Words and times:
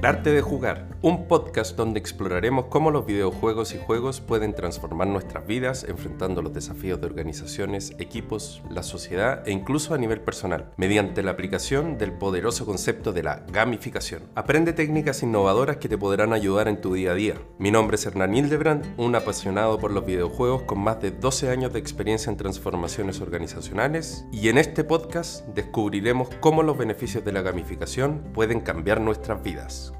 El 0.00 0.06
arte 0.06 0.30
de 0.30 0.40
jugar, 0.40 0.89
un 1.02 1.28
podcast 1.28 1.76
donde 1.76 1.98
exploraremos 1.98 2.66
cómo 2.66 2.90
los 2.90 3.06
videojuegos 3.06 3.74
y 3.74 3.78
juegos 3.78 4.20
pueden 4.20 4.54
transformar 4.54 5.08
nuestras 5.08 5.46
vidas 5.46 5.84
enfrentando 5.88 6.42
los 6.42 6.52
desafíos 6.52 7.00
de 7.00 7.06
organizaciones, 7.06 7.94
equipos, 7.98 8.62
la 8.70 8.82
sociedad 8.82 9.46
e 9.48 9.50
incluso 9.50 9.94
a 9.94 9.98
nivel 9.98 10.20
personal, 10.20 10.72
mediante 10.76 11.22
la 11.22 11.30
aplicación 11.30 11.96
del 11.96 12.12
poderoso 12.12 12.66
concepto 12.66 13.14
de 13.14 13.22
la 13.22 13.46
gamificación. 13.50 14.24
Aprende 14.34 14.74
técnicas 14.74 15.22
innovadoras 15.22 15.78
que 15.78 15.88
te 15.88 15.96
podrán 15.96 16.34
ayudar 16.34 16.68
en 16.68 16.82
tu 16.82 16.92
día 16.92 17.12
a 17.12 17.14
día. 17.14 17.34
Mi 17.58 17.70
nombre 17.70 17.94
es 17.94 18.04
Hernán 18.04 18.34
Hildebrand, 18.34 18.94
un 18.98 19.14
apasionado 19.14 19.78
por 19.78 19.92
los 19.92 20.04
videojuegos 20.04 20.62
con 20.62 20.80
más 20.80 21.00
de 21.00 21.12
12 21.12 21.48
años 21.48 21.72
de 21.72 21.78
experiencia 21.78 22.30
en 22.30 22.36
transformaciones 22.36 23.22
organizacionales 23.22 24.26
y 24.32 24.50
en 24.50 24.58
este 24.58 24.84
podcast 24.84 25.46
descubriremos 25.48 26.28
cómo 26.40 26.62
los 26.62 26.76
beneficios 26.76 27.24
de 27.24 27.32
la 27.32 27.40
gamificación 27.40 28.22
pueden 28.34 28.60
cambiar 28.60 29.00
nuestras 29.00 29.42
vidas. 29.42 29.94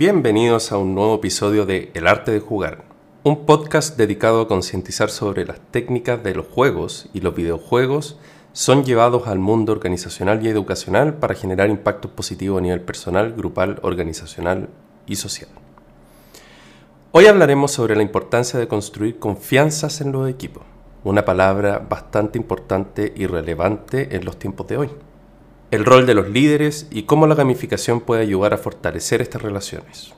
Bienvenidos 0.00 0.72
a 0.72 0.78
un 0.78 0.94
nuevo 0.94 1.16
episodio 1.16 1.66
de 1.66 1.90
El 1.92 2.06
arte 2.06 2.30
de 2.30 2.40
jugar, 2.40 2.84
un 3.22 3.44
podcast 3.44 3.98
dedicado 3.98 4.40
a 4.40 4.48
concientizar 4.48 5.10
sobre 5.10 5.44
las 5.44 5.60
técnicas 5.60 6.22
de 6.22 6.34
los 6.34 6.46
juegos 6.46 7.10
y 7.12 7.20
los 7.20 7.34
videojuegos 7.34 8.18
son 8.54 8.84
llevados 8.84 9.28
al 9.28 9.40
mundo 9.40 9.72
organizacional 9.72 10.42
y 10.42 10.48
educacional 10.48 11.16
para 11.16 11.34
generar 11.34 11.68
impactos 11.68 12.12
positivos 12.12 12.60
a 12.60 12.62
nivel 12.62 12.80
personal, 12.80 13.34
grupal, 13.34 13.78
organizacional 13.82 14.70
y 15.06 15.16
social. 15.16 15.50
Hoy 17.12 17.26
hablaremos 17.26 17.70
sobre 17.70 17.94
la 17.94 18.02
importancia 18.02 18.58
de 18.58 18.68
construir 18.68 19.18
confianzas 19.18 20.00
en 20.00 20.12
los 20.12 20.30
equipos, 20.30 20.62
una 21.04 21.26
palabra 21.26 21.78
bastante 21.78 22.38
importante 22.38 23.12
y 23.14 23.26
relevante 23.26 24.16
en 24.16 24.24
los 24.24 24.38
tiempos 24.38 24.66
de 24.66 24.78
hoy 24.78 24.90
el 25.70 25.84
rol 25.84 26.04
de 26.06 26.14
los 26.14 26.28
líderes 26.28 26.88
y 26.90 27.04
cómo 27.04 27.26
la 27.26 27.36
gamificación 27.36 28.00
puede 28.00 28.22
ayudar 28.22 28.52
a 28.54 28.58
fortalecer 28.58 29.20
estas 29.22 29.42
relaciones. 29.42 30.12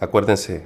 Acuérdense, 0.00 0.64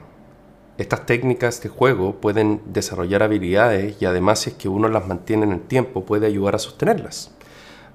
estas 0.78 1.04
técnicas 1.04 1.62
de 1.62 1.68
juego 1.68 2.16
pueden 2.20 2.62
desarrollar 2.66 3.22
habilidades 3.22 4.00
y 4.00 4.06
además 4.06 4.40
si 4.40 4.50
es 4.50 4.56
que 4.56 4.68
uno 4.68 4.88
las 4.88 5.06
mantiene 5.06 5.44
en 5.44 5.52
el 5.52 5.60
tiempo 5.60 6.06
puede 6.06 6.26
ayudar 6.26 6.54
a 6.54 6.58
sostenerlas. 6.58 7.34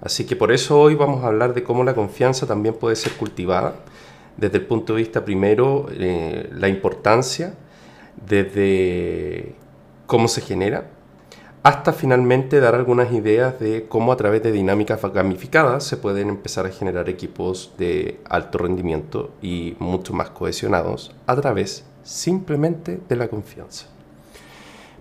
Así 0.01 0.25
que 0.25 0.35
por 0.35 0.51
eso 0.51 0.79
hoy 0.79 0.93
vamos 0.93 1.23
a 1.23 1.27
hablar 1.27 1.55
de 1.55 1.63
cómo 1.63 1.83
la 1.83 1.95
confianza 1.95 2.45
también 2.45 2.75
puede 2.75 2.95
ser 2.95 3.13
cultivada 3.13 3.75
desde 4.37 4.57
el 4.57 4.65
punto 4.65 4.93
de 4.93 4.99
vista 4.99 5.25
primero 5.25 5.87
eh, 5.91 6.49
la 6.53 6.67
importancia, 6.67 7.55
desde 8.27 9.55
cómo 10.05 10.27
se 10.27 10.41
genera 10.41 10.91
hasta 11.65 11.93
finalmente 11.93 12.59
dar 12.59 12.75
algunas 12.75 13.11
ideas 13.11 13.59
de 13.59 13.87
cómo 13.89 14.11
a 14.11 14.17
través 14.17 14.43
de 14.43 14.51
dinámicas 14.51 15.01
gamificadas 15.11 15.83
se 15.83 15.97
pueden 15.97 16.29
empezar 16.29 16.67
a 16.67 16.69
generar 16.69 17.09
equipos 17.09 17.73
de 17.79 18.19
alto 18.29 18.59
rendimiento 18.59 19.31
y 19.41 19.75
mucho 19.79 20.13
más 20.13 20.29
cohesionados 20.29 21.15
a 21.25 21.35
través 21.35 21.83
simplemente 22.03 22.99
de 23.09 23.15
la 23.15 23.29
confianza. 23.29 23.87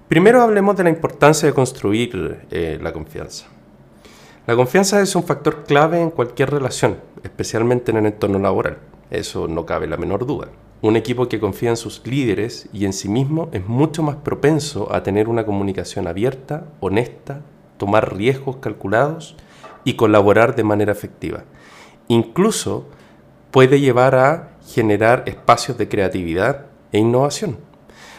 Primero 0.09 0.41
hablemos 0.41 0.75
de 0.75 0.85
la 0.85 0.89
importancia 0.89 1.47
de 1.47 1.53
construir 1.53 2.47
eh, 2.51 2.79
la 2.81 2.95
confianza. 2.95 3.45
La 4.47 4.57
confianza 4.57 5.03
es 5.03 5.15
un 5.15 5.25
factor 5.25 5.65
clave 5.65 6.01
en 6.01 6.09
cualquier 6.09 6.51
relación, 6.51 6.97
especialmente 7.23 7.91
en 7.91 7.99
el 7.99 8.07
entorno 8.07 8.39
laboral. 8.39 8.79
Eso 9.11 9.49
no 9.49 9.67
cabe 9.67 9.87
la 9.87 9.99
menor 9.99 10.25
duda. 10.25 10.49
Un 10.85 10.97
equipo 10.97 11.31
que 11.31 11.41
confía 11.41 11.71
en 11.71 11.79
sus 11.79 12.07
líderes 12.07 12.69
y 12.71 12.85
en 12.85 12.93
sí 12.93 13.09
mismo 13.09 13.49
es 13.53 13.67
mucho 13.67 14.03
más 14.03 14.17
propenso 14.17 14.93
a 14.93 15.03
tener 15.03 15.31
una 15.31 15.47
comunicación 15.47 16.07
abierta, 16.07 16.67
honesta, 16.81 17.41
tomar 17.79 18.15
riesgos 18.15 18.57
calculados 18.57 19.35
y 19.85 19.95
colaborar 19.95 20.55
de 20.55 20.63
manera 20.63 20.93
efectiva. 20.93 21.45
Incluso 22.09 22.85
puede 23.51 23.81
llevar 23.81 24.15
a 24.15 24.59
generar 24.67 25.23
espacios 25.25 25.79
de 25.79 25.89
creatividad 25.89 26.67
e 26.93 26.99
innovación. 26.99 27.57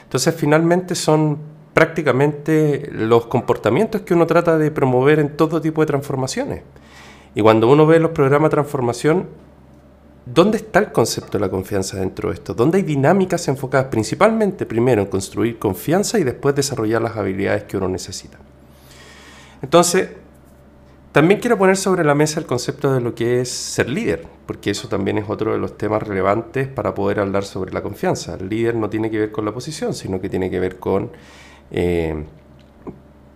Entonces 0.01 0.33
finalmente 0.33 0.95
son 0.95 1.37
prácticamente 1.75 2.89
los 2.91 3.27
comportamientos 3.27 4.01
que 4.01 4.15
uno 4.15 4.25
trata 4.25 4.57
de 4.57 4.71
promover 4.71 5.19
en 5.19 5.37
todo 5.37 5.61
tipo 5.61 5.81
de 5.81 5.85
transformaciones. 5.85 6.63
Y 7.35 7.41
cuando 7.41 7.69
uno 7.69 7.85
ve 7.85 7.99
los 7.99 8.09
programas 8.09 8.49
de 8.49 8.55
transformación, 8.55 9.27
¿Dónde 10.25 10.57
está 10.57 10.79
el 10.79 10.91
concepto 10.91 11.37
de 11.37 11.39
la 11.39 11.49
confianza 11.49 11.99
dentro 11.99 12.29
de 12.29 12.35
esto? 12.35 12.55
¿Dónde 12.55 12.77
hay 12.79 12.83
dinámicas 12.83 13.47
enfocadas 13.47 13.87
principalmente 13.87 14.65
primero 14.65 15.03
en 15.03 15.07
construir 15.07 15.59
confianza 15.59 16.17
y 16.17 16.23
después 16.23 16.55
desarrollar 16.55 17.01
las 17.01 17.15
habilidades 17.15 17.63
que 17.65 17.77
uno 17.77 17.87
necesita? 17.87 18.39
Entonces, 19.61 20.09
también 21.11 21.39
quiero 21.39 21.57
poner 21.57 21.77
sobre 21.77 22.03
la 22.03 22.15
mesa 22.15 22.39
el 22.39 22.47
concepto 22.47 22.91
de 22.91 23.01
lo 23.01 23.13
que 23.13 23.39
es 23.39 23.49
ser 23.49 23.87
líder, 23.87 24.25
porque 24.47 24.71
eso 24.71 24.87
también 24.87 25.19
es 25.19 25.29
otro 25.29 25.53
de 25.53 25.59
los 25.59 25.77
temas 25.77 26.01
relevantes 26.01 26.67
para 26.67 26.95
poder 26.95 27.19
hablar 27.19 27.45
sobre 27.45 27.71
la 27.71 27.83
confianza. 27.83 28.33
El 28.33 28.49
líder 28.49 28.75
no 28.75 28.89
tiene 28.89 29.11
que 29.11 29.19
ver 29.19 29.31
con 29.31 29.45
la 29.45 29.53
posición, 29.53 29.93
sino 29.93 30.19
que 30.19 30.27
tiene 30.27 30.49
que 30.49 30.59
ver 30.59 30.79
con 30.79 31.11
eh, 31.69 32.25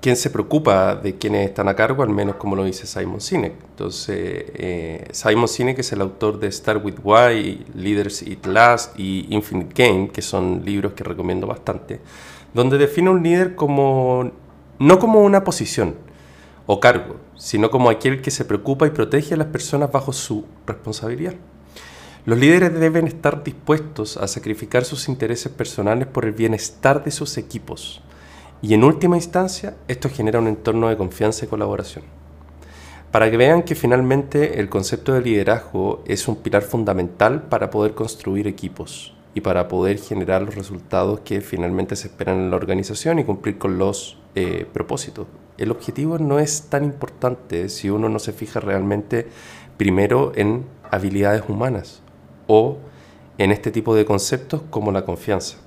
quién 0.02 0.16
se 0.16 0.30
preocupa 0.30 0.96
de 0.96 1.18
quienes 1.18 1.48
están 1.48 1.68
a 1.68 1.76
cargo, 1.76 2.04
al 2.04 2.10
menos 2.10 2.36
como 2.36 2.56
lo 2.56 2.64
dice 2.64 2.88
Simon 2.88 3.22
Sinek. 3.22 3.54
Entonces, 3.70 4.46
eh, 4.54 5.08
Simon 5.12 5.48
Sinek 5.48 5.80
es 5.80 5.92
el 5.92 6.02
autor 6.02 6.40
de 6.40 6.52
Start 6.52 6.84
With 6.84 7.00
Why, 7.04 7.66
Leaders 7.76 8.22
Eat 8.22 8.46
Last 8.46 8.98
y 8.98 9.28
Infinite 9.30 9.74
Game, 9.76 10.10
que 10.10 10.22
son 10.22 10.64
libros 10.64 10.94
que 10.94 11.04
recomiendo 11.04 11.48
bastante, 11.48 12.00
donde 12.54 12.78
define 12.78 13.10
un 13.10 13.24
líder 13.24 13.56
como 13.56 14.32
no 14.80 15.00
como 15.00 15.22
una 15.22 15.44
posición 15.44 15.96
o 16.66 16.80
cargo, 16.80 17.18
sino 17.36 17.70
como 17.70 17.90
aquel 17.90 18.22
que 18.22 18.32
se 18.32 18.46
preocupa 18.46 18.88
y 18.88 18.92
protege 18.92 19.34
a 19.34 19.38
las 19.38 19.48
personas 19.48 19.92
bajo 19.92 20.14
su 20.14 20.46
responsabilidad. 20.66 21.34
Los 22.26 22.38
líderes 22.38 22.74
deben 22.80 23.08
estar 23.08 23.44
dispuestos 23.44 24.18
a 24.18 24.28
sacrificar 24.28 24.86
sus 24.86 25.10
intereses 25.10 25.52
personales 25.52 26.08
por 26.08 26.26
el 26.26 26.32
bienestar 26.32 27.04
de 27.04 27.12
sus 27.12 27.38
equipos 27.38 28.02
y 28.62 28.74
en 28.74 28.84
última 28.84 29.16
instancia, 29.16 29.76
esto 29.88 30.10
genera 30.10 30.40
un 30.40 30.48
entorno 30.48 30.90
de 30.90 30.98
confianza 30.98 31.46
y 31.46 31.48
colaboración. 31.48 32.04
Para 33.12 33.32
que 33.32 33.38
vean 33.38 33.64
que 33.64 33.74
finalmente 33.74 34.60
el 34.60 34.70
concepto 34.70 35.14
de 35.14 35.22
liderazgo 35.22 36.04
es 36.06 36.28
un 36.28 36.36
pilar 36.36 36.62
fundamental 36.62 37.44
para 37.44 37.70
poder 37.70 37.94
construir 37.96 38.48
equipos 38.48 39.16
y 39.34 39.42
para 39.42 39.68
poder 39.68 39.98
generar 39.98 40.42
los 40.42 40.56
resultados 40.56 41.22
que 41.22 41.42
finalmente 41.42 41.96
se 41.96 42.08
esperan 42.08 42.38
en 42.38 42.50
la 42.52 42.58
organización 42.58 43.18
y 43.18 43.24
cumplir 43.24 43.58
con 43.58 43.78
los 43.78 44.18
eh, 44.36 44.68
propósitos. 44.72 45.26
El 45.58 45.72
objetivo 45.72 46.20
no 46.20 46.40
es 46.40 46.64
tan 46.70 46.84
importante 46.84 47.70
si 47.70 47.90
uno 47.90 48.10
no 48.10 48.20
se 48.20 48.34
fija 48.34 48.60
realmente 48.60 49.28
primero 49.78 50.34
en 50.36 50.66
habilidades 50.92 51.44
humanas 51.48 52.02
o 52.48 52.78
en 53.38 53.52
este 53.52 53.72
tipo 53.72 53.96
de 53.96 54.06
conceptos 54.06 54.62
como 54.70 54.92
la 54.92 55.06
confianza. 55.06 55.58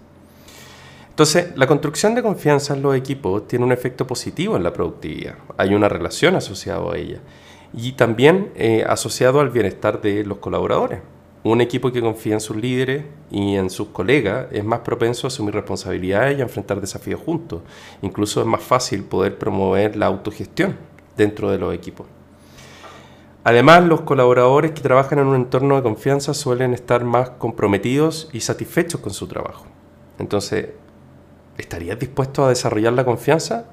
Entonces, 1.12 1.48
la 1.56 1.66
construcción 1.66 2.14
de 2.14 2.22
confianza 2.22 2.72
en 2.72 2.80
los 2.80 2.96
equipos 2.96 3.46
tiene 3.46 3.66
un 3.66 3.72
efecto 3.72 4.06
positivo 4.06 4.56
en 4.56 4.62
la 4.62 4.72
productividad. 4.72 5.34
Hay 5.58 5.74
una 5.74 5.86
relación 5.86 6.36
asociada 6.36 6.90
a 6.90 6.96
ella. 6.96 7.20
Y 7.74 7.92
también 7.92 8.50
eh, 8.56 8.82
asociado 8.88 9.40
al 9.40 9.50
bienestar 9.50 10.00
de 10.00 10.24
los 10.24 10.38
colaboradores. 10.38 11.00
Un 11.44 11.60
equipo 11.60 11.92
que 11.92 12.00
confía 12.00 12.32
en 12.32 12.40
sus 12.40 12.56
líderes 12.56 13.04
y 13.30 13.56
en 13.56 13.68
sus 13.68 13.88
colegas 13.88 14.46
es 14.52 14.64
más 14.64 14.80
propenso 14.80 15.26
a 15.26 15.28
asumir 15.28 15.52
responsabilidades 15.52 16.38
y 16.38 16.40
a 16.40 16.44
enfrentar 16.44 16.80
desafíos 16.80 17.20
juntos. 17.20 17.60
Incluso 18.00 18.40
es 18.40 18.46
más 18.46 18.62
fácil 18.62 19.04
poder 19.04 19.36
promover 19.36 19.96
la 19.96 20.06
autogestión 20.06 20.78
dentro 21.14 21.50
de 21.50 21.58
los 21.58 21.74
equipos. 21.74 22.06
Además, 23.44 23.84
los 23.84 24.00
colaboradores 24.00 24.70
que 24.70 24.80
trabajan 24.80 25.18
en 25.18 25.26
un 25.26 25.36
entorno 25.36 25.76
de 25.76 25.82
confianza 25.82 26.32
suelen 26.32 26.72
estar 26.72 27.04
más 27.04 27.28
comprometidos 27.28 28.30
y 28.32 28.40
satisfechos 28.40 29.02
con 29.02 29.12
su 29.12 29.26
trabajo. 29.26 29.66
Entonces, 30.18 30.70
¿estarías 31.58 31.98
dispuesto 31.98 32.44
a 32.44 32.48
desarrollar 32.48 32.92
la 32.92 33.04
confianza? 33.04 33.66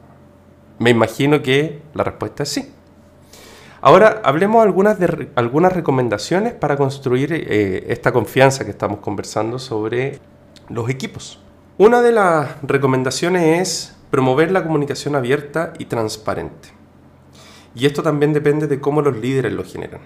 Me 0.79 0.89
imagino 0.89 1.41
que 1.41 1.81
la 1.93 2.03
respuesta 2.03 2.43
es 2.43 2.49
sí. 2.49 2.73
Ahora 3.81 4.21
hablemos 4.23 4.63
algunas 4.63 4.99
de 4.99 5.29
algunas 5.35 5.71
recomendaciones 5.71 6.53
para 6.53 6.75
construir 6.75 7.31
eh, 7.31 7.85
esta 7.87 8.11
confianza 8.11 8.65
que 8.65 8.71
estamos 8.71 8.99
conversando 8.99 9.57
sobre 9.57 10.19
los 10.67 10.89
equipos. 10.89 11.41
Una 11.77 12.01
de 12.01 12.11
las 12.11 12.61
recomendaciones 12.61 13.61
es 13.61 13.95
promover 14.11 14.51
la 14.51 14.63
comunicación 14.63 15.15
abierta 15.15 15.73
y 15.79 15.85
transparente. 15.85 16.69
Y 17.73 17.85
esto 17.85 18.03
también 18.03 18.33
depende 18.33 18.67
de 18.67 18.81
cómo 18.81 19.01
los 19.01 19.15
líderes 19.15 19.53
lo 19.53 19.63
generan. 19.63 20.01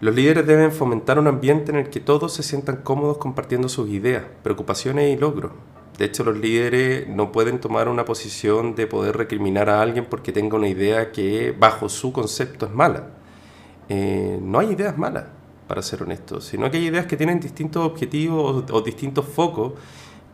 Los 0.00 0.16
líderes 0.16 0.44
deben 0.44 0.72
fomentar 0.72 1.20
un 1.20 1.28
ambiente 1.28 1.70
en 1.70 1.78
el 1.78 1.88
que 1.88 2.00
todos 2.00 2.32
se 2.32 2.42
sientan 2.42 2.78
cómodos 2.78 3.18
compartiendo 3.18 3.68
sus 3.68 3.88
ideas, 3.90 4.24
preocupaciones 4.42 5.16
y 5.16 5.20
logros, 5.20 5.52
de 5.98 6.06
hecho, 6.06 6.24
los 6.24 6.38
líderes 6.38 7.06
no 7.08 7.32
pueden 7.32 7.60
tomar 7.60 7.88
una 7.88 8.04
posición 8.04 8.74
de 8.74 8.86
poder 8.86 9.16
recriminar 9.16 9.68
a 9.68 9.82
alguien 9.82 10.06
porque 10.06 10.32
tenga 10.32 10.56
una 10.56 10.68
idea 10.68 11.12
que 11.12 11.54
bajo 11.56 11.88
su 11.88 12.12
concepto 12.12 12.66
es 12.66 12.72
mala. 12.72 13.10
Eh, 13.88 14.38
no 14.40 14.58
hay 14.58 14.70
ideas 14.70 14.96
malas, 14.96 15.24
para 15.68 15.82
ser 15.82 16.02
honestos, 16.02 16.44
sino 16.44 16.70
que 16.70 16.78
hay 16.78 16.86
ideas 16.86 17.06
que 17.06 17.16
tienen 17.16 17.40
distintos 17.40 17.84
objetivos 17.84 18.64
o, 18.70 18.80
distintos 18.80 19.26
focos 19.26 19.74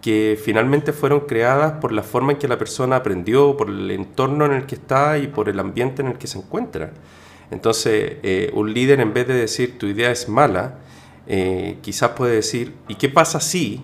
que 0.01 0.39
finalmente 0.41 0.93
fueron 0.93 1.21
creadas 1.21 1.73
por 1.81 1.91
la 1.91 2.05
forma 2.05 2.33
en 2.33 2.39
que 2.39 2.47
la 2.47 2.57
persona 2.57 2.97
aprendió, 2.97 3.57
por 3.57 3.69
el 3.69 3.91
entorno 3.91 4.47
en 4.47 4.53
el 4.53 4.67
que 4.67 4.77
está 4.77 5.19
y 5.19 5.27
por 5.27 5.49
el 5.49 5.59
ambiente 5.59 6.03
en 6.03 6.09
el 6.09 6.19
que 6.19 6.29
se 6.29 6.39
encuentra. 6.39 6.93
Entonces, 7.51 8.19
eh, 8.23 8.51
un 8.55 8.73
líder 8.73 9.01
en 9.01 9.13
vez 9.13 9.27
de 9.27 9.35
decir 9.35 9.77
tu 9.77 9.87
idea 9.87 10.13
es 10.13 10.29
mala, 10.29 10.79
eh, 11.27 11.79
quizás 11.83 12.11
puede 12.11 12.37
decir, 12.37 12.75
¿y 12.87 12.95
qué 12.95 13.09
pasa 13.09 13.41
si? 13.41 13.83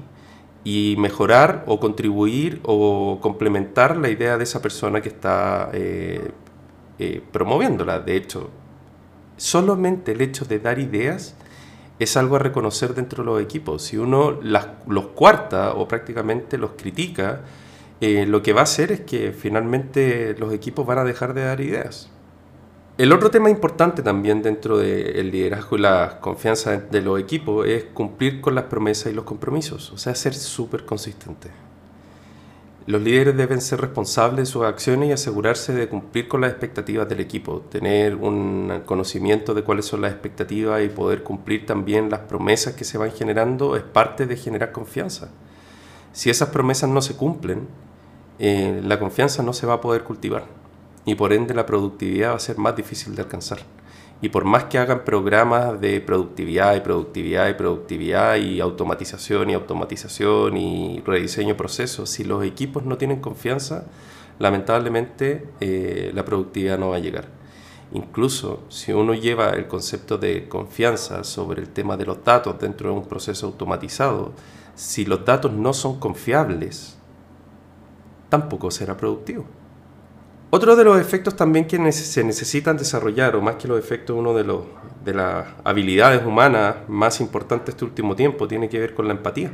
Y 0.65 0.97
mejorar 0.99 1.65
o 1.67 1.79
contribuir 1.79 2.61
o 2.65 3.19
complementar 3.21 3.97
la 3.99 4.09
idea 4.09 4.39
de 4.39 4.45
esa 4.45 4.63
persona 4.63 5.03
que 5.03 5.11
está 5.11 5.71
eh, 5.75 6.33
promoviéndola. 7.33 8.01
De 8.01 8.17
hecho, 8.17 8.51
solamente 9.37 10.13
el 10.13 10.23
hecho 10.23 10.47
de 10.47 10.59
dar 10.59 10.79
ideas 10.79 11.37
es 11.99 12.17
algo 12.17 12.37
a 12.37 12.39
reconocer 12.39 12.95
dentro 12.95 13.23
de 13.23 13.31
los 13.31 13.43
equipos. 13.43 13.83
Si 13.83 13.99
uno 13.99 14.39
los 14.41 15.07
cuarta 15.15 15.75
o 15.75 15.87
prácticamente 15.87 16.57
los 16.59 16.71
critica, 16.79 17.43
lo 18.01 18.43
que 18.43 18.53
va 18.53 18.61
a 18.61 18.65
hacer 18.65 18.93
es 18.93 19.01
que 19.01 19.33
finalmente 19.33 20.35
los 20.39 20.53
equipos 20.53 20.87
van 20.87 20.99
a 20.99 21.05
dejar 21.05 21.35
de 21.35 21.45
dar 21.45 21.61
ideas. 21.61 22.11
El 22.97 23.13
otro 23.13 23.29
tema 23.29 23.51
importante 23.51 24.03
también 24.03 24.41
dentro 24.41 24.79
del 24.79 25.33
liderazgo 25.33 25.77
y 25.77 25.81
la 25.81 26.21
confianza 26.21 26.77
de 26.77 27.03
los 27.03 27.19
equipos 27.19 27.67
es 27.67 27.87
cumplir 27.87 28.41
con 28.41 28.55
las 28.55 28.67
promesas 28.67 29.11
y 29.11 29.17
los 29.17 29.25
compromisos, 29.25 29.91
o 29.91 29.99
sea, 29.99 30.15
ser 30.15 30.33
súper 30.33 30.85
consistente. 30.85 31.51
Los 32.87 33.03
líderes 33.03 33.37
deben 33.37 33.61
ser 33.61 33.81
responsables 33.81 34.47
de 34.47 34.47
sus 34.47 34.63
acciones 34.63 35.09
y 35.09 35.13
asegurarse 35.13 35.73
de 35.73 35.89
cumplir 35.89 36.29
con 36.29 36.43
las 36.43 36.53
expectativas 36.53 37.09
del 37.09 37.19
equipo, 37.19 37.63
tener 37.63 38.15
un 38.15 38.83
conocimiento 38.87 39.55
de 39.55 39.65
cuáles 39.65 39.87
son 39.87 40.01
las 40.01 40.13
expectativas 40.13 40.81
y 40.85 40.89
poder 40.89 41.25
cumplir 41.25 41.67
también 41.67 42.11
las 42.11 42.21
promesas 42.21 42.75
que 42.75 42.85
se 42.85 42.97
van 42.97 43.11
generando 43.11 43.75
es 43.75 43.83
parte 43.83 44.27
de 44.27 44.37
generar 44.37 44.71
confianza. 44.71 45.33
Si 46.13 46.31
esas 46.31 46.51
promesas 46.51 46.89
no 46.89 47.03
se 47.03 47.17
cumplen, 47.17 47.67
eh, 48.39 48.81
la 48.85 49.01
confianza 49.01 49.43
no 49.43 49.53
se 49.53 49.67
va 49.67 49.75
a 49.75 49.81
poder 49.81 50.05
cultivar 50.05 50.64
y 51.05 51.15
por 51.15 51.33
ende 51.33 51.55
la 51.55 51.67
productividad 51.67 52.31
va 52.31 52.37
a 52.37 52.41
ser 52.41 52.59
más 52.59 52.77
difícil 52.77 53.15
de 53.15 53.23
alcanzar. 53.23 53.59
Y 54.23 54.31
por 54.31 54.45
más 54.45 54.65
que 54.65 54.79
hagan 54.79 55.05
programas 55.05 55.81
de 55.81 56.01
productividad 56.01 56.77
y 56.77 56.81
productividad 56.81 57.49
y 57.49 57.55
productividad 57.55 58.37
y 58.37 58.61
automatización 58.61 59.51
y 59.51 59.55
automatización 59.55 60.57
y 60.57 61.03
rediseño 61.05 61.57
procesos, 61.57 62.09
si 62.09 62.25
los 62.25 62.43
equipos 62.45 62.85
no 62.85 62.97
tienen 62.97 63.21
confianza, 63.21 63.85
lamentablemente 64.39 65.47
eh, 65.61 66.11
la 66.15 66.25
productividad 66.25 66.79
no 66.79 66.91
va 66.91 66.97
a 66.97 67.01
llegar. 67.01 67.29
Incluso 67.93 68.63
si 68.71 68.93
uno 68.93 69.15
lleva 69.15 69.51
el 69.51 69.69
concepto 69.69 70.17
de 70.17 70.49
confianza 70.49 71.23
sobre 71.23 71.61
el 71.61 71.69
tema 71.69 71.97
de 71.97 72.07
los 72.07 72.25
datos 72.25 72.59
dentro 72.59 72.91
de 72.91 72.97
un 72.97 73.07
proceso 73.07 73.47
automatizado, 73.47 74.33
si 74.75 75.05
los 75.05 75.25
datos 75.25 75.53
no 75.53 75.73
son 75.73 76.01
confiables, 76.01 76.97
tampoco 78.29 78.71
será 78.71 78.97
productivo. 78.97 79.45
Otro 80.57 80.77
de 80.77 80.85
los 80.85 81.01
efectos 81.01 81.35
también 81.35 81.67
que 81.67 81.91
se 81.91 82.23
necesitan 82.23 82.77
desarrollar, 82.77 83.35
o 83.35 83.43
más 83.43 83.57
que 83.57 83.67
los 83.67 83.77
efectos, 83.77 84.17
uno 84.17 84.35
de, 84.35 84.45
los, 84.45 84.63
de 85.05 85.13
las 85.13 85.49
habilidades 85.65 86.25
humanas 86.25 86.77
más 86.87 87.21
importantes 87.21 87.75
este 87.75 87.85
último 87.85 88.15
tiempo, 88.15 88.47
tiene 88.47 88.69
que 88.69 88.79
ver 88.79 88.95
con 88.95 89.09
la 89.09 89.15
empatía. 89.15 89.51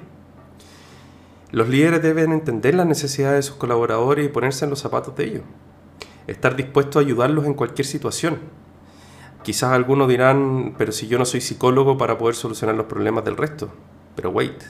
Los 1.53 1.71
líderes 1.71 2.03
deben 2.03 2.33
entender 2.33 2.75
las 2.75 2.85
necesidades 2.85 3.37
de 3.37 3.43
sus 3.51 3.57
colaboradores 3.57 4.27
y 4.27 4.29
ponerse 4.29 4.67
en 4.67 4.71
los 4.73 4.81
zapatos 4.81 5.17
de 5.17 5.25
ellos. 5.25 5.43
Estar 6.27 6.55
dispuestos 6.55 6.97
a 6.97 7.07
ayudarlos 7.07 7.47
en 7.47 7.55
cualquier 7.55 7.87
situación. 7.87 8.39
Quizás 9.43 9.73
algunos 9.73 10.07
dirán, 10.07 10.75
pero 10.77 10.93
si 10.93 11.09
yo 11.09 11.19
no 11.19 11.25
soy 11.25 11.41
psicólogo 11.41 11.97
para 11.97 12.19
poder 12.19 12.35
solucionar 12.35 12.77
los 12.77 12.85
problemas 12.85 13.25
del 13.25 13.39
resto. 13.39 13.71
Pero 14.17 14.29
wait, 14.29 14.65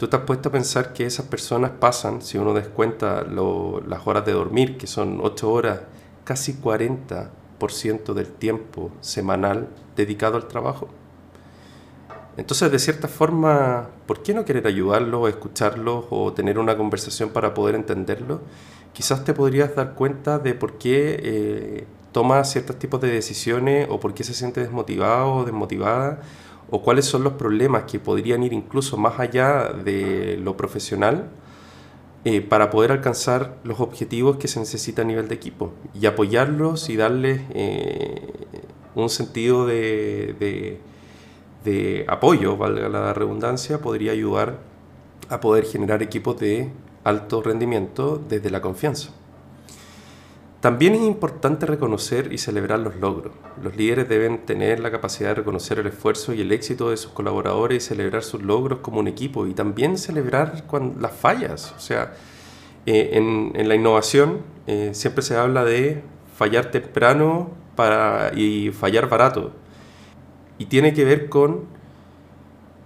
¿Tú 0.00 0.08
te 0.08 0.16
has 0.16 0.22
puesto 0.22 0.48
a 0.48 0.52
pensar 0.52 0.94
que 0.94 1.04
esas 1.04 1.26
personas 1.26 1.72
pasan, 1.78 2.22
si 2.22 2.38
uno 2.38 2.54
descuenta 2.54 3.22
las 3.22 4.06
horas 4.06 4.24
de 4.24 4.32
dormir, 4.32 4.78
que 4.78 4.86
son 4.86 5.20
8 5.22 5.52
horas, 5.52 5.80
casi 6.24 6.54
40% 6.54 8.14
del 8.14 8.28
tiempo 8.28 8.92
semanal 9.02 9.68
dedicado 9.96 10.38
al 10.38 10.48
trabajo? 10.48 10.88
Entonces, 12.38 12.72
de 12.72 12.78
cierta 12.78 13.08
forma, 13.08 13.90
¿por 14.06 14.22
qué 14.22 14.32
no 14.32 14.46
querer 14.46 14.66
ayudarlos, 14.66 15.28
escucharlos 15.28 16.06
o 16.08 16.32
tener 16.32 16.58
una 16.58 16.78
conversación 16.78 17.28
para 17.28 17.52
poder 17.52 17.74
entenderlo? 17.74 18.40
Quizás 18.94 19.22
te 19.22 19.34
podrías 19.34 19.76
dar 19.76 19.92
cuenta 19.92 20.38
de 20.38 20.54
por 20.54 20.78
qué 20.78 21.20
eh, 21.22 21.86
toma 22.12 22.42
ciertos 22.44 22.78
tipos 22.78 23.02
de 23.02 23.10
decisiones 23.10 23.86
o 23.90 24.00
por 24.00 24.14
qué 24.14 24.24
se 24.24 24.32
siente 24.32 24.62
desmotivado 24.62 25.30
o 25.34 25.44
desmotivada 25.44 26.20
o 26.70 26.82
cuáles 26.82 27.04
son 27.04 27.24
los 27.24 27.34
problemas 27.34 27.84
que 27.84 27.98
podrían 27.98 28.42
ir 28.42 28.52
incluso 28.52 28.96
más 28.96 29.18
allá 29.18 29.72
de 29.72 30.38
lo 30.42 30.56
profesional 30.56 31.30
eh, 32.24 32.40
para 32.40 32.70
poder 32.70 32.92
alcanzar 32.92 33.56
los 33.64 33.80
objetivos 33.80 34.36
que 34.36 34.46
se 34.46 34.60
necesita 34.60 35.02
a 35.02 35.04
nivel 35.04 35.28
de 35.28 35.34
equipo 35.34 35.72
y 35.98 36.06
apoyarlos 36.06 36.88
y 36.90 36.96
darles 36.96 37.40
eh, 37.54 38.46
un 38.94 39.08
sentido 39.08 39.66
de, 39.66 40.80
de 41.64 42.04
apoyo, 42.08 42.56
valga 42.56 42.88
la 42.88 43.12
redundancia, 43.14 43.80
podría 43.80 44.12
ayudar 44.12 44.58
a 45.28 45.40
poder 45.40 45.64
generar 45.64 46.02
equipos 46.02 46.38
de 46.38 46.70
alto 47.04 47.42
rendimiento 47.42 48.22
desde 48.28 48.50
la 48.50 48.60
confianza. 48.60 49.12
También 50.60 50.94
es 50.94 51.00
importante 51.00 51.64
reconocer 51.64 52.34
y 52.34 52.36
celebrar 52.38 52.80
los 52.80 52.96
logros. 52.96 53.32
Los 53.62 53.76
líderes 53.76 54.10
deben 54.10 54.44
tener 54.44 54.78
la 54.78 54.90
capacidad 54.90 55.30
de 55.30 55.36
reconocer 55.36 55.78
el 55.78 55.86
esfuerzo 55.86 56.34
y 56.34 56.42
el 56.42 56.52
éxito 56.52 56.90
de 56.90 56.98
sus 56.98 57.12
colaboradores 57.12 57.82
y 57.82 57.88
celebrar 57.88 58.22
sus 58.22 58.42
logros 58.42 58.80
como 58.80 59.00
un 59.00 59.08
equipo 59.08 59.46
y 59.46 59.54
también 59.54 59.96
celebrar 59.96 60.62
las 61.00 61.12
fallas. 61.12 61.72
O 61.78 61.80
sea, 61.80 62.12
eh, 62.84 63.12
en, 63.14 63.68
la 63.68 63.74
innovación 63.74 64.42
eh, 64.66 64.90
siempre 64.92 65.22
se 65.22 65.34
habla 65.34 65.64
de 65.64 66.02
fallar 66.36 66.70
temprano 66.70 67.52
y 68.36 68.70
fallar 68.72 69.08
barato. 69.08 69.52
Y 70.58 70.66
tiene 70.66 70.92
que 70.92 71.06
ver 71.06 71.30
con 71.30 71.64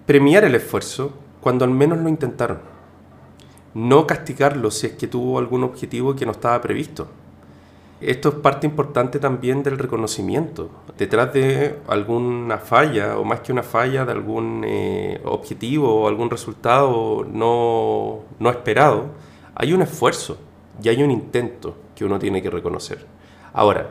premiar 0.07 0.45
el 0.45 0.55
esfuerzo 0.55 1.13
cuando 1.41 1.65
al 1.65 1.73
menos 1.73 1.99
lo 1.99 2.09
intentaron. 2.09 2.61
No 3.75 4.07
castigarlo 4.07 4.71
si 4.71 4.87
es 4.87 4.93
que 4.93 5.09
tuvo 5.09 5.41
algún 5.41 5.65
objetivo 5.65 6.15
que 6.15 6.25
no 6.25 6.31
estaba 6.31 6.61
previsto 6.61 7.09
esto 8.11 8.29
es 8.31 8.35
parte 8.37 8.67
importante 8.67 9.19
también 9.19 9.63
del 9.63 9.79
reconocimiento. 9.79 10.71
Detrás 10.99 11.33
de 11.33 11.79
alguna 11.89 12.59
falla, 12.59 13.19
o 13.19 13.25
más 13.25 13.41
que 13.41 13.53
una 13.53 13.63
falla, 13.63 14.05
de 14.05 14.13
algún 14.13 14.65
eh, 14.67 15.21
objetivo 15.25 16.03
o 16.03 16.09
algún 16.09 16.31
resultado 16.31 17.27
no, 17.31 18.21
no 18.39 18.51
esperado, 18.51 19.07
hay 19.55 19.73
un 19.73 19.83
esfuerzo 19.83 20.39
y 20.83 20.89
hay 20.89 21.03
un 21.03 21.11
intento 21.11 21.77
que 21.95 22.05
uno 22.05 22.19
tiene 22.19 22.43
que 22.43 22.51
reconocer. 22.51 23.07
Ahora, 23.53 23.91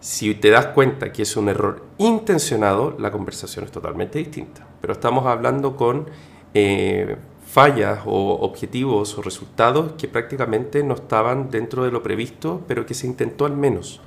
si 0.00 0.34
te 0.34 0.50
das 0.50 0.66
cuenta 0.66 1.12
que 1.12 1.22
es 1.22 1.36
un 1.36 1.48
error 1.48 1.84
intencionado, 1.98 2.96
la 2.98 3.10
conversación 3.10 3.64
es 3.66 3.70
totalmente 3.70 4.18
distinta. 4.18 4.66
Pero 4.80 4.94
estamos 4.94 5.26
hablando 5.26 5.76
con 5.76 6.06
eh, 6.54 7.16
fallas 7.50 8.00
o 8.06 8.38
objetivos 8.42 9.18
o 9.18 9.22
resultados 9.22 9.92
que 9.98 10.06
prácticamente 10.06 10.84
no 10.84 10.94
estaban 10.94 11.50
dentro 11.50 11.82
de 11.82 11.90
lo 11.90 12.00
previsto, 12.00 12.62
pero 12.68 12.86
que 12.86 12.94
se 12.94 13.08
intentó 13.08 13.44
al 13.44 13.56
menos. 13.56 14.00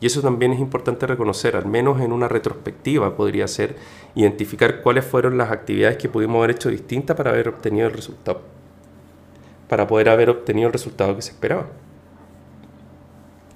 Y 0.00 0.06
eso 0.06 0.22
también 0.22 0.52
es 0.52 0.60
importante 0.60 1.06
reconocer, 1.06 1.54
al 1.56 1.66
menos 1.66 2.00
en 2.00 2.12
una 2.12 2.28
retrospectiva 2.28 3.14
podría 3.14 3.46
ser 3.46 3.76
identificar 4.14 4.80
cuáles 4.80 5.04
fueron 5.04 5.36
las 5.36 5.50
actividades 5.50 5.98
que 5.98 6.08
pudimos 6.08 6.38
haber 6.38 6.52
hecho 6.52 6.70
distintas 6.70 7.14
para 7.16 7.30
haber 7.30 7.48
obtenido 7.48 7.88
el 7.88 7.92
resultado, 7.92 8.40
para 9.68 9.86
poder 9.86 10.08
haber 10.08 10.30
obtenido 10.30 10.68
el 10.68 10.72
resultado 10.72 11.14
que 11.14 11.22
se 11.22 11.32
esperaba. 11.32 11.66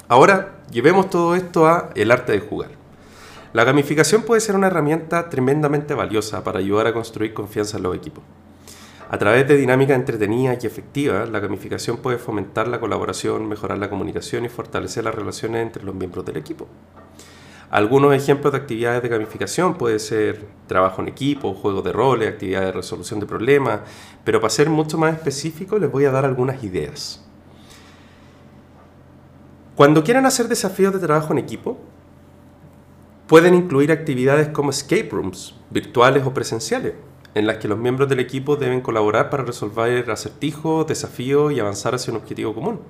Ahora, 0.08 0.58
llevemos 0.70 1.08
todo 1.08 1.34
esto 1.36 1.66
a 1.66 1.90
el 1.94 2.10
arte 2.10 2.32
de 2.32 2.40
jugar. 2.40 2.70
La 3.54 3.64
gamificación 3.64 4.24
puede 4.24 4.42
ser 4.42 4.56
una 4.56 4.66
herramienta 4.66 5.30
tremendamente 5.30 5.94
valiosa 5.94 6.44
para 6.44 6.58
ayudar 6.58 6.86
a 6.86 6.92
construir 6.92 7.32
confianza 7.32 7.78
en 7.78 7.84
los 7.84 7.96
equipos. 7.96 8.24
A 9.12 9.18
través 9.18 9.46
de 9.46 9.58
dinámicas 9.58 9.96
entretenidas 9.96 10.64
y 10.64 10.66
efectivas, 10.66 11.28
la 11.28 11.38
gamificación 11.38 11.98
puede 11.98 12.16
fomentar 12.16 12.66
la 12.66 12.80
colaboración, 12.80 13.46
mejorar 13.46 13.76
la 13.76 13.90
comunicación 13.90 14.46
y 14.46 14.48
fortalecer 14.48 15.04
las 15.04 15.14
relaciones 15.14 15.60
entre 15.60 15.84
los 15.84 15.94
miembros 15.94 16.24
del 16.24 16.38
equipo. 16.38 16.66
Algunos 17.70 18.14
ejemplos 18.14 18.54
de 18.54 18.60
actividades 18.60 19.02
de 19.02 19.10
gamificación 19.10 19.74
puede 19.74 19.98
ser 19.98 20.46
trabajo 20.66 21.02
en 21.02 21.08
equipo, 21.08 21.52
juego 21.52 21.82
de 21.82 21.92
roles, 21.92 22.26
actividades 22.26 22.68
de 22.68 22.72
resolución 22.72 23.20
de 23.20 23.26
problemas, 23.26 23.80
pero 24.24 24.40
para 24.40 24.48
ser 24.48 24.70
mucho 24.70 24.96
más 24.96 25.12
específico 25.12 25.78
les 25.78 25.92
voy 25.92 26.06
a 26.06 26.10
dar 26.10 26.24
algunas 26.24 26.64
ideas. 26.64 27.22
Cuando 29.76 30.02
quieran 30.02 30.24
hacer 30.24 30.48
desafíos 30.48 30.94
de 30.94 31.00
trabajo 31.00 31.34
en 31.34 31.38
equipo, 31.38 31.78
pueden 33.26 33.52
incluir 33.52 33.92
actividades 33.92 34.48
como 34.48 34.70
escape 34.70 35.10
rooms, 35.10 35.54
virtuales 35.68 36.24
o 36.24 36.32
presenciales, 36.32 36.94
en 37.34 37.46
las 37.46 37.56
que 37.58 37.68
los 37.68 37.78
miembros 37.78 38.08
del 38.08 38.20
equipo 38.20 38.56
deben 38.56 38.80
colaborar 38.80 39.30
para 39.30 39.44
resolver 39.44 40.10
acertijos, 40.10 40.86
desafíos 40.86 41.52
y 41.52 41.60
avanzar 41.60 41.94
hacia 41.94 42.12
un 42.12 42.18
objetivo 42.18 42.54
común. 42.54 42.80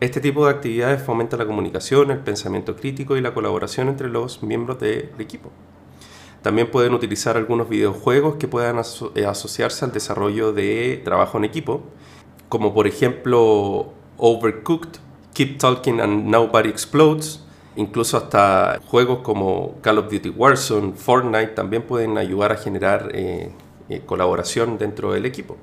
Este 0.00 0.20
tipo 0.20 0.44
de 0.44 0.52
actividades 0.52 1.02
fomenta 1.02 1.36
la 1.36 1.46
comunicación, 1.46 2.10
el 2.10 2.18
pensamiento 2.18 2.76
crítico 2.76 3.16
y 3.16 3.20
la 3.20 3.34
colaboración 3.34 3.88
entre 3.88 4.08
los 4.08 4.42
miembros 4.42 4.78
del 4.80 5.10
equipo. 5.18 5.50
También 6.42 6.70
pueden 6.70 6.92
utilizar 6.92 7.36
algunos 7.36 7.68
videojuegos 7.68 8.36
que 8.36 8.48
puedan 8.48 8.80
eh, 9.14 9.26
asociarse 9.26 9.84
al 9.84 9.92
desarrollo 9.92 10.52
de 10.52 11.00
trabajo 11.04 11.38
en 11.38 11.44
equipo, 11.44 11.82
como 12.48 12.74
por 12.74 12.88
ejemplo 12.88 13.92
Overcooked, 14.16 14.98
Keep 15.34 15.58
Talking 15.58 16.00
and 16.00 16.24
Nobody 16.26 16.68
Explodes, 16.68 17.42
Incluso 17.74 18.18
hasta 18.18 18.80
juegos 18.86 19.20
como 19.20 19.76
Call 19.80 19.98
of 19.98 20.10
Duty 20.10 20.28
Warzone, 20.28 20.92
Fortnite 20.92 21.48
también 21.48 21.82
pueden 21.82 22.18
ayudar 22.18 22.52
a 22.52 22.56
generar 22.56 23.08
eh, 23.14 23.50
colaboración 24.00 24.78
dentro 24.78 25.12
del 25.12 25.26
equipo. 25.26 25.56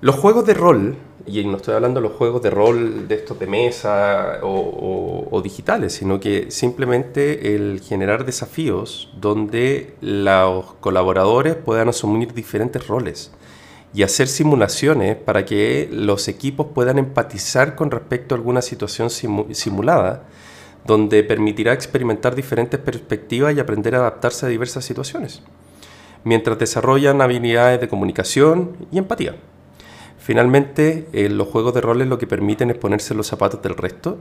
Los 0.00 0.14
juegos 0.14 0.46
de 0.46 0.54
rol, 0.54 0.96
y 1.26 1.44
no 1.44 1.56
estoy 1.56 1.74
hablando 1.74 2.00
de 2.00 2.08
los 2.08 2.16
juegos 2.16 2.40
de 2.40 2.50
rol 2.50 3.08
de 3.08 3.16
estos 3.16 3.38
de 3.38 3.48
mesa 3.48 4.38
o, 4.42 5.40
digitales, 5.42 5.94
sino 5.94 6.20
que 6.20 6.50
simplemente 6.50 7.54
el 7.54 7.80
generar 7.80 8.24
desafíos 8.24 9.12
donde 9.20 9.94
los 10.00 10.74
colaboradores 10.74 11.56
puedan 11.56 11.88
asumir 11.88 12.32
diferentes 12.32 12.86
roles 12.86 13.32
y 13.92 14.02
hacer 14.02 14.28
simulaciones 14.28 15.16
para 15.16 15.44
que 15.44 15.88
los 15.90 16.28
equipos 16.28 16.68
puedan 16.74 16.98
empatizar 16.98 17.74
con 17.74 17.90
respecto 17.90 18.34
a 18.34 18.38
alguna 18.38 18.62
situación 18.62 19.10
simulada 19.10 20.24
donde 20.84 21.22
permitirá 21.22 21.72
experimentar 21.72 22.34
diferentes 22.34 22.80
perspectivas 22.80 23.54
y 23.54 23.60
aprender 23.60 23.94
a 23.94 23.98
adaptarse 23.98 24.46
a 24.46 24.48
diversas 24.48 24.84
situaciones, 24.84 25.42
mientras 26.24 26.58
desarrollan 26.58 27.20
habilidades 27.20 27.80
de 27.80 27.88
comunicación 27.88 28.76
y 28.90 28.98
empatía. 28.98 29.36
Finalmente, 30.18 31.06
eh, 31.12 31.28
los 31.28 31.48
juegos 31.48 31.72
de 31.74 31.80
roles 31.80 32.08
lo 32.08 32.18
que 32.18 32.26
permiten 32.26 32.70
es 32.70 32.76
ponerse 32.76 33.14
los 33.14 33.26
zapatos 33.26 33.62
del 33.62 33.76
resto, 33.76 34.18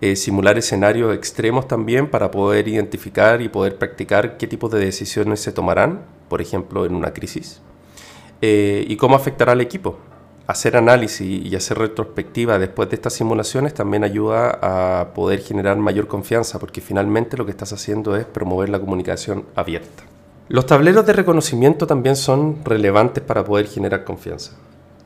eh, 0.00 0.16
simular 0.16 0.58
escenarios 0.58 1.14
extremos 1.14 1.68
también 1.68 2.10
para 2.10 2.30
poder 2.30 2.66
identificar 2.66 3.40
y 3.40 3.48
poder 3.48 3.76
practicar 3.76 4.36
qué 4.36 4.48
tipo 4.48 4.68
de 4.68 4.84
decisiones 4.84 5.40
se 5.40 5.52
tomarán, 5.52 6.02
por 6.28 6.42
ejemplo, 6.42 6.84
en 6.84 6.94
una 6.96 7.12
crisis, 7.12 7.60
eh, 8.42 8.84
y 8.88 8.96
cómo 8.96 9.14
afectará 9.14 9.52
al 9.52 9.60
equipo, 9.60 9.98
hacer 10.46 10.76
análisis 10.76 11.46
y 11.46 11.54
hacer 11.54 11.78
retrospectiva 11.78 12.58
después 12.58 12.90
de 12.90 12.96
estas 12.96 13.14
simulaciones 13.14 13.72
también 13.72 14.04
ayuda 14.04 14.58
a 14.60 15.14
poder 15.14 15.40
generar 15.40 15.76
mayor 15.76 16.08
confianza, 16.08 16.58
porque 16.58 16.80
finalmente 16.80 17.36
lo 17.36 17.44
que 17.44 17.52
estás 17.52 17.72
haciendo 17.72 18.16
es 18.16 18.24
promover 18.24 18.68
la 18.68 18.80
comunicación 18.80 19.46
abierta. 19.54 20.02
Los 20.48 20.66
tableros 20.66 21.06
de 21.06 21.14
reconocimiento 21.14 21.86
también 21.86 22.16
son 22.16 22.62
relevantes 22.64 23.24
para 23.24 23.44
poder 23.44 23.66
generar 23.66 24.04
confianza. 24.04 24.52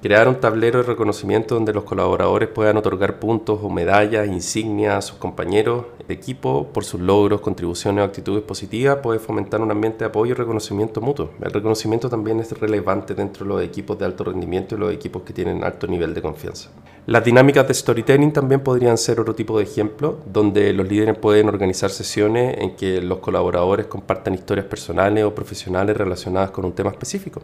Crear 0.01 0.29
un 0.29 0.37
tablero 0.37 0.79
de 0.79 0.85
reconocimiento 0.85 1.57
donde 1.57 1.73
los 1.73 1.83
colaboradores 1.83 2.49
puedan 2.49 2.77
otorgar 2.77 3.19
puntos 3.19 3.59
o 3.61 3.69
medallas, 3.69 4.29
insignias 4.29 4.95
a 4.95 5.03
sus 5.03 5.19
compañeros 5.19 5.87
de 6.07 6.15
equipo 6.15 6.69
por 6.73 6.85
sus 6.85 7.01
logros, 7.01 7.41
contribuciones 7.41 8.03
o 8.03 8.05
actitudes 8.05 8.45
positivas 8.45 8.99
puede 9.03 9.19
fomentar 9.19 9.61
un 9.61 9.73
ambiente 9.73 9.99
de 9.99 10.05
apoyo 10.05 10.31
y 10.31 10.35
reconocimiento 10.37 11.01
mutuo. 11.01 11.31
El 11.43 11.51
reconocimiento 11.51 12.09
también 12.09 12.39
es 12.39 12.53
relevante 12.53 13.17
dentro 13.17 13.45
de 13.45 13.49
los 13.49 13.61
equipos 13.61 13.99
de 13.99 14.05
alto 14.05 14.23
rendimiento 14.23 14.77
y 14.77 14.79
los 14.79 14.93
equipos 14.93 15.23
que 15.23 15.33
tienen 15.33 15.65
alto 15.65 15.89
nivel 15.89 16.15
de 16.15 16.23
confianza. 16.23 16.71
Las 17.07 17.25
dinámicas 17.25 17.67
de 17.67 17.75
storytelling 17.75 18.33
también 18.33 18.61
podrían 18.61 18.99
ser 18.99 19.19
otro 19.19 19.35
tipo 19.35 19.59
de 19.59 19.65
ejemplo, 19.65 20.21
donde 20.27 20.73
los 20.75 20.89
líderes 20.89 21.19
pueden 21.19 21.49
organizar 21.49 21.91
sesiones 21.91 22.57
en 22.57 22.77
que 22.77 23.03
los 23.03 23.19
colaboradores 23.19 23.87
compartan 23.87 24.35
historias 24.35 24.67
personales 24.67 25.25
o 25.25 25.35
profesionales 25.35 25.97
relacionadas 25.97 26.53
con 26.53 26.65
un 26.65 26.73
tema 26.73 26.91
específico 26.91 27.43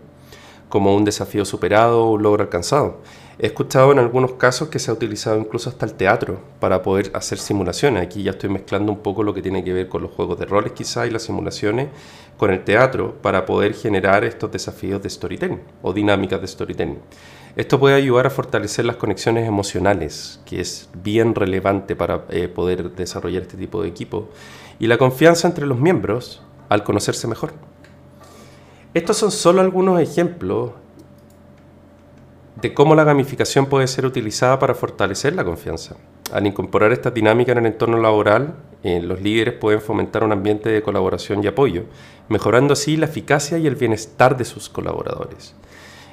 como 0.75 0.97
un 0.97 1.05
desafío 1.05 1.45
superado 1.45 2.03
o 2.03 2.15
un 2.15 2.25
logro 2.25 2.43
alcanzado. 2.43 2.99
He 3.39 3.47
escuchado 3.47 3.93
en 3.93 4.01
algunos 4.01 4.33
casos 4.33 4.71
que 4.71 4.81
se 4.81 4.91
ha 4.91 4.95
utilizado 4.95 5.39
incluso 5.39 5.71
hasta 5.71 5.87
el 5.87 5.95
teatro 5.95 6.41
para 6.59 6.83
poder 6.83 7.13
hacer 7.15 7.39
simulaciones. 7.39 8.03
Aquí 8.03 8.25
ya 8.25 8.33
estoy 8.33 8.51
mezclando 8.51 8.91
un 8.91 8.99
poco 8.99 9.23
lo 9.23 9.33
que 9.33 9.41
tiene 9.41 9.63
que 9.63 9.73
ver 9.73 9.89
con 9.89 10.03
los 10.03 10.11
juegos 10.11 10.37
de 10.37 10.47
roles 10.47 10.73
quizá 10.73 11.07
y 11.07 11.11
las 11.11 11.23
simulaciones 11.23 11.91
con 12.37 12.51
el 12.51 12.65
teatro 12.65 13.15
para 13.23 13.47
poder 13.47 13.75
generar 13.75 14.25
estos 14.25 14.51
desafíos 14.51 15.01
de 15.01 15.11
storytelling 15.11 15.61
o 15.81 15.93
dinámicas 15.93 16.41
de 16.41 16.49
storytelling. 16.49 16.99
Esto 17.55 17.79
puede 17.79 17.95
ayudar 17.95 18.27
a 18.27 18.31
fortalecer 18.31 18.85
las 18.85 18.97
conexiones 18.97 19.47
emocionales, 19.47 20.41
que 20.45 20.61
es 20.61 20.89
bien 21.05 21.37
relevante 21.37 21.95
para 21.95 22.25
eh, 22.31 22.49
poder 22.49 22.91
desarrollar 22.97 23.43
este 23.43 23.57
tipo 23.57 23.81
de 23.81 23.91
equipo, 23.91 24.29
y 24.81 24.89
la 24.89 24.99
confianza 24.99 25.47
entre 25.47 25.67
los 25.67 25.79
miembros 25.79 26.43
al 26.69 26.83
conocerse 26.83 27.29
mejor. 27.29 27.53
Estos 28.95 29.17
son 29.17 29.33
solo 29.33 29.61
algunos 29.61 30.01
ejemplos 30.01 30.71
de 32.63 32.73
cómo 32.73 32.95
la 32.95 33.03
gamificación 33.03 33.67
puede 33.67 33.89
ser 33.89 34.07
utilizada 34.07 34.61
para 34.61 34.77
fortalecer 34.77 35.35
la 35.35 35.45
confianza. 35.45 35.97
Al 36.33 36.47
incorporar 36.47 36.93
esta 36.93 37.11
dinámica 37.11 37.51
en 37.51 37.59
el 37.59 37.67
entorno 37.67 37.99
laboral, 37.99 38.55
eh, 38.85 39.01
los 39.03 39.21
líderes 39.21 39.55
pueden 39.55 39.81
fomentar 39.81 40.23
un 40.23 40.31
ambiente 40.31 40.69
de 40.69 40.81
colaboración 40.81 41.43
y 41.43 41.49
apoyo, 41.49 41.87
mejorando 42.29 42.75
así 42.75 42.97
la 42.97 43.07
eficacia 43.07 43.59
y 43.59 43.67
el 43.67 43.75
bienestar 43.75 44.37
de 44.37 44.45
sus 44.45 44.69
colaboradores. 44.69 45.57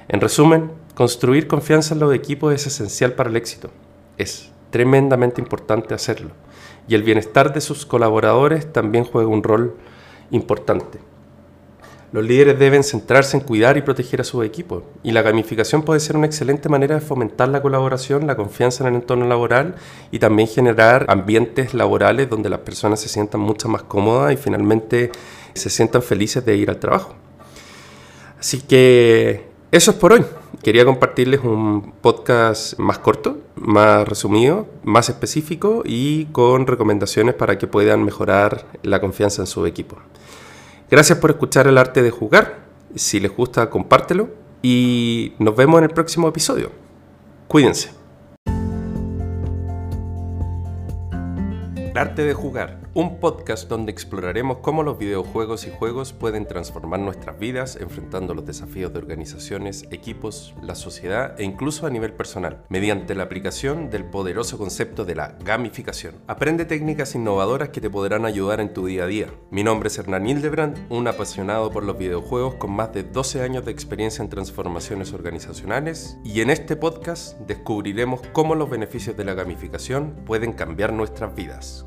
En 0.07 0.19
resumen, 0.19 0.71
construir 0.95 1.47
confianza 1.47 1.93
en 1.93 1.99
los 1.99 2.15
equipos 2.15 2.51
es 2.51 2.65
esencial 2.65 3.13
para 3.13 3.29
el 3.29 3.35
éxito. 3.35 3.69
Es 4.17 4.51
tremendamente 4.71 5.39
importante 5.39 5.93
hacerlo. 5.93 6.31
Y 6.87 6.95
el 6.95 7.03
bienestar 7.03 7.53
de 7.53 7.61
sus 7.61 7.85
colaboradores 7.85 8.73
también 8.73 9.03
juega 9.05 9.29
un 9.29 9.43
rol 9.43 9.75
importante. 10.31 11.10
Los 12.11 12.25
líderes 12.25 12.59
deben 12.59 12.83
centrarse 12.83 13.37
en 13.37 13.43
cuidar 13.43 13.77
y 13.77 13.81
proteger 13.81 14.19
a 14.19 14.25
su 14.25 14.43
equipo, 14.43 14.83
y 15.01 15.11
la 15.11 15.21
gamificación 15.21 15.83
puede 15.83 16.01
ser 16.01 16.17
una 16.17 16.25
excelente 16.25 16.67
manera 16.67 16.95
de 16.95 17.01
fomentar 17.01 17.47
la 17.47 17.61
colaboración, 17.61 18.27
la 18.27 18.35
confianza 18.35 18.83
en 18.83 18.89
el 18.89 19.01
entorno 19.01 19.25
laboral 19.27 19.75
y 20.11 20.19
también 20.19 20.49
generar 20.49 21.05
ambientes 21.07 21.73
laborales 21.73 22.29
donde 22.29 22.49
las 22.49 22.59
personas 22.59 22.99
se 22.99 23.07
sientan 23.07 23.39
mucho 23.39 23.69
más 23.69 23.83
cómodas 23.83 24.33
y 24.33 24.37
finalmente 24.37 25.11
se 25.53 25.69
sientan 25.69 26.01
felices 26.01 26.45
de 26.45 26.57
ir 26.57 26.69
al 26.69 26.79
trabajo. 26.79 27.15
Así 28.37 28.59
que 28.61 29.45
eso 29.71 29.91
es 29.91 29.97
por 29.97 30.11
hoy. 30.11 30.25
Quería 30.63 30.83
compartirles 30.83 31.39
un 31.45 31.93
podcast 32.01 32.77
más 32.77 32.99
corto, 32.99 33.37
más 33.55 34.05
resumido, 34.05 34.67
más 34.83 35.07
específico 35.07 35.81
y 35.85 36.25
con 36.25 36.67
recomendaciones 36.67 37.35
para 37.35 37.57
que 37.57 37.67
puedan 37.67 38.03
mejorar 38.03 38.65
la 38.83 38.99
confianza 38.99 39.43
en 39.43 39.47
su 39.47 39.65
equipo. 39.65 39.97
Gracias 40.91 41.19
por 41.19 41.31
escuchar 41.31 41.67
el 41.67 41.77
arte 41.77 42.01
de 42.01 42.11
jugar. 42.11 42.65
Si 42.95 43.21
les 43.21 43.33
gusta, 43.33 43.69
compártelo. 43.69 44.27
Y 44.61 45.31
nos 45.39 45.55
vemos 45.55 45.77
en 45.77 45.85
el 45.85 45.91
próximo 45.91 46.27
episodio. 46.27 46.73
Cuídense. 47.47 47.91
El 51.77 51.97
arte 51.97 52.23
de 52.23 52.33
jugar 52.33 52.81
un 52.93 53.21
podcast 53.21 53.69
donde 53.69 53.91
exploraremos 53.91 54.57
cómo 54.57 54.83
los 54.83 54.97
videojuegos 54.97 55.65
y 55.65 55.71
juegos 55.71 56.11
pueden 56.11 56.45
transformar 56.45 56.99
nuestras 56.99 57.39
vidas 57.39 57.77
enfrentando 57.79 58.33
los 58.33 58.45
desafíos 58.45 58.91
de 58.91 58.99
organizaciones, 58.99 59.85
equipos, 59.91 60.53
la 60.61 60.75
sociedad 60.75 61.39
e 61.39 61.45
incluso 61.45 61.87
a 61.87 61.89
nivel 61.89 62.11
personal, 62.11 62.65
mediante 62.67 63.15
la 63.15 63.23
aplicación 63.23 63.89
del 63.89 64.03
poderoso 64.03 64.57
concepto 64.57 65.05
de 65.05 65.15
la 65.15 65.37
gamificación. 65.41 66.15
Aprende 66.27 66.65
técnicas 66.65 67.15
innovadoras 67.15 67.69
que 67.69 67.79
te 67.79 67.89
podrán 67.89 68.25
ayudar 68.25 68.59
en 68.59 68.73
tu 68.73 68.85
día 68.85 69.05
a 69.05 69.07
día. 69.07 69.27
Mi 69.51 69.63
nombre 69.63 69.87
es 69.87 69.97
Hernán 69.97 70.27
Hildebrand, 70.27 70.77
un 70.89 71.07
apasionado 71.07 71.71
por 71.71 71.83
los 71.83 71.97
videojuegos 71.97 72.55
con 72.55 72.71
más 72.71 72.91
de 72.91 73.03
12 73.03 73.41
años 73.41 73.63
de 73.63 73.71
experiencia 73.71 74.21
en 74.21 74.29
transformaciones 74.29 75.13
organizacionales 75.13 76.17
y 76.25 76.41
en 76.41 76.49
este 76.49 76.75
podcast 76.75 77.39
descubriremos 77.41 78.19
cómo 78.33 78.53
los 78.55 78.69
beneficios 78.69 79.15
de 79.15 79.23
la 79.23 79.33
gamificación 79.33 80.23
pueden 80.25 80.51
cambiar 80.51 80.91
nuestras 80.91 81.33
vidas. 81.33 81.85